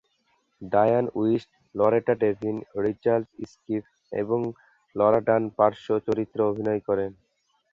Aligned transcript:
ডায়ান 0.61 1.05
Wiest, 1.15 1.49
Loretta 1.75 2.13
Devine, 2.23 2.55
Richard 2.85 3.23
Schiff 3.51 3.85
এবং 4.11 4.39
Laura 4.95 5.21
Dern 5.27 5.45
পার্শ্ব 5.57 5.87
চরিত্রে 6.07 6.41
অভিনয় 6.49 6.81
করেন। 6.87 7.11